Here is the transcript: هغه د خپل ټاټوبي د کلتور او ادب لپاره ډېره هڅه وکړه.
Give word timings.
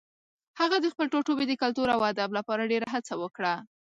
هغه 0.59 0.77
د 0.81 0.85
خپل 0.93 1.05
ټاټوبي 1.13 1.45
د 1.47 1.53
کلتور 1.61 1.87
او 1.95 2.01
ادب 2.11 2.29
لپاره 2.37 2.69
ډېره 2.71 2.87
هڅه 2.95 3.13
وکړه. 3.21 3.53